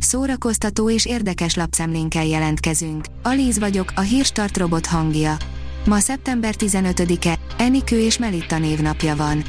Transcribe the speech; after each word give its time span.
Szórakoztató 0.00 0.90
és 0.90 1.06
érdekes 1.06 1.54
lapszemlénkkel 1.54 2.24
jelentkezünk. 2.24 3.04
Alíz 3.22 3.58
vagyok, 3.58 3.92
a 3.94 4.00
hírstart 4.00 4.56
robot 4.56 4.86
hangja. 4.86 5.36
Ma 5.86 5.98
szeptember 5.98 6.54
15-e, 6.58 7.38
Enikő 7.58 7.98
és 8.00 8.18
Melitta 8.18 8.58
névnapja 8.58 9.16
van. 9.16 9.42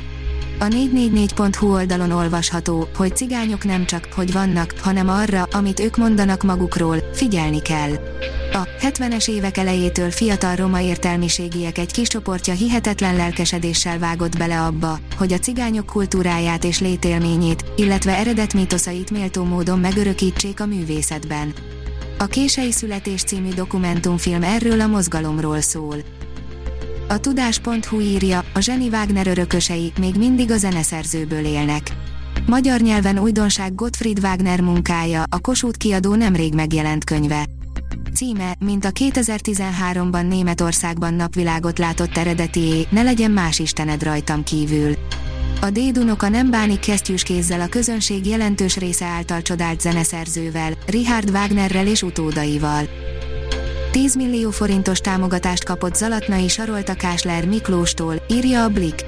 A 0.59 0.65
444.hu 0.65 1.71
oldalon 1.73 2.11
olvasható, 2.11 2.87
hogy 2.95 3.15
cigányok 3.15 3.63
nem 3.63 3.85
csak, 3.85 4.07
hogy 4.15 4.31
vannak, 4.31 4.73
hanem 4.81 5.09
arra, 5.09 5.43
amit 5.51 5.79
ők 5.79 5.97
mondanak 5.97 6.43
magukról, 6.43 6.97
figyelni 7.13 7.61
kell. 7.61 7.91
A 8.53 8.67
70-es 8.81 9.29
évek 9.29 9.57
elejétől 9.57 10.11
fiatal 10.11 10.55
roma 10.55 10.81
értelmiségiek 10.81 11.77
egy 11.77 11.91
kis 11.91 12.07
csoportja 12.07 12.53
hihetetlen 12.53 13.15
lelkesedéssel 13.15 13.99
vágott 13.99 14.37
bele 14.37 14.61
abba, 14.61 14.99
hogy 15.17 15.33
a 15.33 15.37
cigányok 15.37 15.85
kultúráját 15.85 16.63
és 16.63 16.79
létélményét, 16.79 17.65
illetve 17.75 18.17
eredet 18.17 18.53
mítoszait 18.53 19.11
méltó 19.11 19.43
módon 19.43 19.79
megörökítsék 19.79 20.59
a 20.59 20.65
művészetben. 20.65 21.53
A 22.17 22.25
Kései 22.25 22.71
Születés 22.71 23.23
című 23.23 23.49
dokumentumfilm 23.49 24.43
erről 24.43 24.81
a 24.81 24.87
mozgalomról 24.87 25.61
szól. 25.61 25.95
A 27.07 27.17
tudás.hu 27.17 27.99
írja, 27.99 28.43
a 28.53 28.59
Zseni 28.59 28.87
Wagner 28.87 29.27
örökösei 29.27 29.91
még 29.99 30.15
mindig 30.15 30.51
a 30.51 30.57
zeneszerzőből 30.57 31.45
élnek. 31.45 31.91
Magyar 32.45 32.79
nyelven 32.79 33.19
újdonság 33.19 33.75
Gottfried 33.75 34.19
Wagner 34.19 34.61
munkája, 34.61 35.23
a 35.29 35.39
Kossuth 35.39 35.77
kiadó 35.77 36.15
nemrég 36.15 36.53
megjelent 36.53 37.03
könyve. 37.03 37.50
Címe, 38.13 38.55
mint 38.59 38.85
a 38.85 38.91
2013-ban 38.91 40.27
Németországban 40.27 41.13
napvilágot 41.13 41.77
látott 41.79 42.17
eredetié, 42.17 42.87
ne 42.89 43.01
legyen 43.01 43.31
más 43.31 43.59
istened 43.59 44.03
rajtam 44.03 44.43
kívül. 44.43 44.93
A 45.61 45.69
Dédunok 45.69 46.21
a 46.21 46.29
nem 46.29 46.49
bánik 46.49 46.79
kesztyűs 46.79 47.23
kézzel 47.23 47.61
a 47.61 47.67
közönség 47.67 48.25
jelentős 48.25 48.77
része 48.77 49.05
által 49.05 49.41
csodált 49.41 49.81
zeneszerzővel, 49.81 50.73
Richard 50.85 51.29
Wagnerrel 51.29 51.87
és 51.87 52.01
utódaival. 52.01 52.83
10 53.91 54.15
millió 54.15 54.49
forintos 54.49 54.99
támogatást 54.99 55.63
kapott 55.63 55.95
Zalatnai 55.95 56.47
Sarolta 56.47 56.93
Kásler 56.93 57.47
Miklóstól, 57.47 58.15
írja 58.29 58.63
a 58.63 58.69
Blik. 58.69 59.05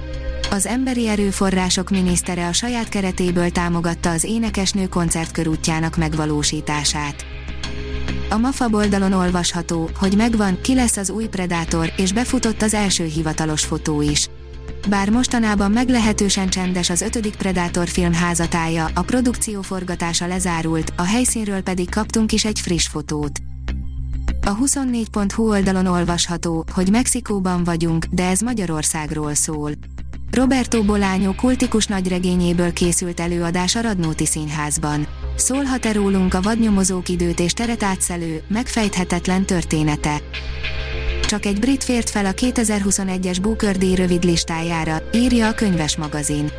Az 0.52 0.66
Emberi 0.66 1.08
Erőforrások 1.08 1.90
minisztere 1.90 2.48
a 2.48 2.54
saját 2.54 2.90
keretéből 2.90 3.50
támogatta 3.50 4.10
az 4.10 4.24
énekesnő 4.24 4.88
koncertkörútjának 4.88 5.98
megvalósítását. 5.98 7.26
A 8.30 8.38
MAFA 8.38 8.68
oldalon 8.72 9.14
olvasható, 9.14 9.90
hogy 9.96 10.16
megvan, 10.16 10.62
ki 10.62 10.76
lesz 10.76 10.98
az 10.98 11.10
új 11.10 11.28
Predator, 11.28 11.94
és 11.98 12.14
befutott 12.14 12.62
az 12.62 12.74
első 12.74 13.04
hivatalos 13.04 13.64
fotó 13.66 14.02
is. 14.02 14.30
Bár 14.90 15.10
mostanában 15.10 15.72
meglehetősen 15.72 16.50
csendes 16.50 16.90
az 16.90 17.02
ötödik 17.02 17.36
Predator 17.36 17.88
film 17.88 18.14
házatája, 18.14 18.90
a 18.94 19.02
produkció 19.02 19.62
forgatása 19.62 20.28
lezárult, 20.28 20.94
a 20.98 21.04
helyszínről 21.04 21.62
pedig 21.62 21.90
kaptunk 21.90 22.32
is 22.32 22.46
egy 22.46 22.60
friss 22.60 22.88
fotót. 22.88 23.40
A 24.46 24.58
24.hu 24.58 25.50
oldalon 25.50 25.86
olvasható, 25.86 26.66
hogy 26.74 26.90
Mexikóban 26.92 27.64
vagyunk, 27.64 28.06
de 28.06 28.28
ez 28.28 28.40
Magyarországról 28.40 29.34
szól. 29.34 29.72
Roberto 30.32 30.84
Bolányó 30.84 31.34
kultikus 31.34 31.86
nagyregényéből 31.86 32.74
készült 32.74 33.20
előadás 33.20 33.76
a 33.76 33.82
Radnóti 33.82 34.26
Színházban. 34.26 35.08
Szólhat-e 35.36 35.92
rólunk 35.92 36.34
a 36.34 36.42
vadnyomozók 36.42 37.10
időt 37.10 37.40
és 37.40 37.54
teret 37.54 37.84
átszelő, 37.84 38.42
megfejthetetlen 38.48 39.46
története? 39.46 40.22
Csak 41.28 41.46
egy 41.46 41.60
brit 41.60 41.84
fért 41.84 42.10
fel 42.10 42.26
a 42.26 42.32
2021-es 42.32 43.38
Booker 43.42 43.78
díj 43.78 43.96
rövid 43.96 44.24
listájára, 44.24 44.98
írja 45.14 45.48
a 45.48 45.54
könyves 45.54 45.98
magazin. 45.98 46.52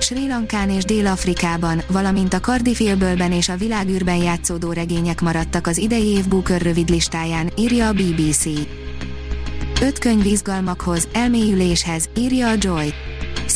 Sri 0.00 0.26
Lankán 0.26 0.70
és 0.70 0.84
Dél-Afrikában, 0.84 1.82
valamint 1.88 2.34
a 2.34 2.40
Cardiff-Élbölben 2.40 3.32
és 3.32 3.48
a 3.48 3.56
világűrben 3.56 4.16
játszódó 4.16 4.72
regények 4.72 5.20
maradtak 5.20 5.66
az 5.66 5.78
idei 5.78 6.06
év 6.06 6.28
Booker 6.28 6.62
rövid 6.62 6.88
listáján, 6.88 7.50
írja 7.56 7.88
a 7.88 7.92
BBC. 7.92 8.44
Öt 9.80 9.98
könyv 9.98 10.26
izgalmakhoz, 10.26 11.08
elmélyüléshez, 11.12 12.08
írja 12.16 12.48
a 12.48 12.54
Joy. 12.58 12.94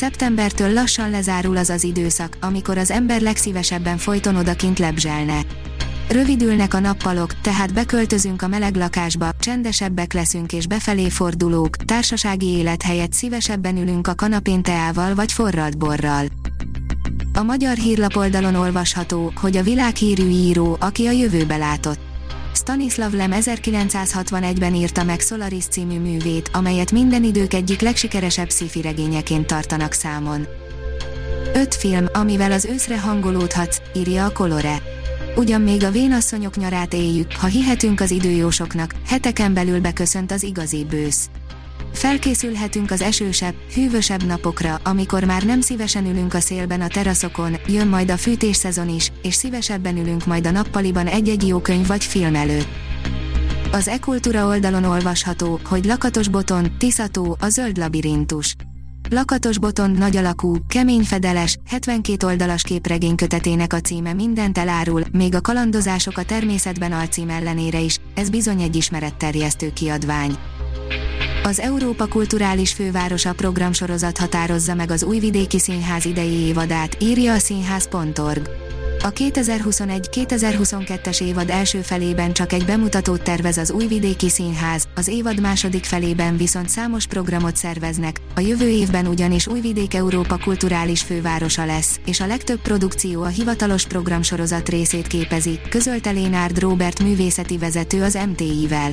Szeptembertől 0.01 0.73
lassan 0.73 1.11
lezárul 1.11 1.57
az 1.57 1.71
az 1.71 1.85
időszak, 1.85 2.37
amikor 2.41 2.79
az 2.79 2.91
ember 2.91 3.21
legszívesebben 3.21 3.99
folyton 3.99 4.37
odakint 4.37 4.79
lebzselne. 4.79 5.41
Rövidülnek 6.09 6.75
a 6.75 6.79
nappalok, 6.79 7.41
tehát 7.41 7.75
beköltözünk 7.75 8.43
a 8.43 8.49
meleg 8.49 8.77
lakásba, 8.77 9.31
csendesebbek 9.41 10.13
leszünk 10.13 10.53
és 10.53 10.67
befelé 10.67 11.09
fordulók, 11.09 11.77
társasági 11.77 12.47
élet 12.47 12.83
helyett 12.83 13.13
szívesebben 13.13 13.77
ülünk 13.77 14.07
a 14.07 14.15
kanapén 14.15 14.63
teával 14.63 15.15
vagy 15.15 15.33
forralt 15.33 15.79
borral. 15.79 16.27
A 17.35 17.43
magyar 17.43 17.77
hírlapoldalon 17.77 18.55
olvasható, 18.55 19.33
hogy 19.35 19.57
a 19.57 19.63
világhírű 19.63 20.29
író, 20.29 20.77
aki 20.81 21.07
a 21.07 21.11
jövőbe 21.11 21.57
látott. 21.57 22.10
Stanislav 22.71 23.13
Lem 23.13 23.31
1961-ben 23.35 24.75
írta 24.75 25.05
meg 25.05 25.21
Solaris 25.21 25.65
című 25.65 25.99
művét, 25.99 26.51
amelyet 26.53 26.93
minden 26.93 27.25
idők 27.25 27.55
egyik 27.55 27.81
legsikeresebb 27.81 28.51
sci 28.51 28.81
regényeként 28.83 29.47
tartanak 29.47 29.93
számon. 29.93 30.47
Öt 31.55 31.75
film, 31.75 32.07
amivel 32.13 32.53
az 32.53 32.65
őszre 32.65 33.01
hangolódhatsz, 33.01 33.81
írja 33.95 34.25
a 34.25 34.33
Colore. 34.33 34.83
Ugyan 35.37 35.61
még 35.61 35.85
a 35.85 35.91
vénasszonyok 35.91 36.57
nyarát 36.57 36.95
éljük, 36.95 37.33
ha 37.33 37.47
hihetünk 37.47 38.01
az 38.01 38.11
időjósoknak, 38.11 38.95
heteken 39.07 39.55
belül 39.55 39.81
beköszönt 39.81 40.33
az 40.33 40.43
igazi 40.43 40.85
bősz. 40.85 41.31
Felkészülhetünk 42.01 42.91
az 42.91 43.01
esősebb, 43.03 43.55
hűvösebb 43.75 44.23
napokra, 44.27 44.81
amikor 44.85 45.25
már 45.25 45.43
nem 45.43 45.61
szívesen 45.61 46.07
ülünk 46.07 46.35
a 46.35 46.41
szélben 46.41 46.81
a 46.81 46.89
teraszokon, 46.89 47.57
jön 47.67 47.87
majd 47.89 48.11
a 48.11 48.17
fűtés 48.17 48.57
szezon 48.57 48.89
is, 48.89 49.13
és 49.23 49.35
szívesebben 49.35 49.97
ülünk 49.97 50.27
majd 50.27 50.47
a 50.47 50.51
nappaliban 50.51 51.07
egy-egy 51.07 51.47
jó 51.47 51.59
könyv 51.59 51.87
vagy 51.87 52.05
film 52.05 52.35
előtt. 52.35 52.69
Az 53.73 53.89
e-kultúra 53.89 54.47
oldalon 54.47 54.85
olvasható, 54.85 55.61
hogy 55.65 55.85
Lakatos 55.85 56.29
Boton, 56.29 56.79
Tiszató, 56.79 57.37
a 57.41 57.49
zöld 57.49 57.77
labirintus. 57.79 58.55
Lakatos 59.11 59.59
Botond 59.59 59.99
nagy 59.99 60.17
alakú, 60.17 60.57
kemény 60.69 61.05
fedeles, 61.05 61.59
72 61.67 62.27
oldalas 62.27 62.63
képregény 62.63 63.15
kötetének 63.15 63.73
a 63.73 63.81
címe 63.81 64.13
mindent 64.13 64.59
elárul, 64.59 65.03
még 65.13 65.35
a 65.35 65.41
kalandozások 65.41 66.19
a 66.19 66.25
természetben 66.25 66.93
alcím 66.93 67.29
ellenére 67.31 67.81
is, 67.81 67.97
ez 68.15 68.31
bizony 68.31 68.61
egy 68.61 68.77
ismeretterjesztő 68.77 69.73
kiadvány. 69.73 70.39
Az 71.43 71.61
Európa 71.61 72.07
Kulturális 72.07 72.73
Fővárosa 72.73 73.33
programsorozat 73.33 74.19
határozza 74.19 74.75
meg 74.75 74.91
az 74.91 75.03
Újvidéki 75.03 75.59
Színház 75.59 76.05
idei 76.05 76.33
évadát, 76.33 77.03
írja 77.03 77.33
a 77.33 77.39
színház.org. 77.39 78.51
A 79.03 79.13
2021-2022-es 79.13 81.23
évad 81.23 81.51
első 81.51 81.81
felében 81.81 82.33
csak 82.33 82.53
egy 82.53 82.65
bemutatót 82.65 83.23
tervez 83.23 83.57
az 83.57 83.71
Újvidéki 83.71 84.29
Színház, 84.29 84.89
az 84.95 85.09
évad 85.09 85.41
második 85.41 85.85
felében 85.85 86.37
viszont 86.37 86.69
számos 86.69 87.07
programot 87.07 87.57
szerveznek, 87.57 88.21
a 88.35 88.41
jövő 88.41 88.69
évben 88.69 89.07
ugyanis 89.07 89.47
Újvidék 89.47 89.95
Európa 89.95 90.39
kulturális 90.39 91.03
fővárosa 91.03 91.65
lesz, 91.65 92.01
és 92.05 92.21
a 92.21 92.27
legtöbb 92.27 92.61
produkció 92.61 93.23
a 93.23 93.29
hivatalos 93.29 93.87
programsorozat 93.87 94.69
részét 94.69 95.07
képezi, 95.07 95.61
közölte 95.69 96.11
Lénárd 96.11 96.59
Robert 96.59 97.03
művészeti 97.03 97.59
vezető 97.59 98.03
az 98.03 98.19
MTI-vel. 98.29 98.93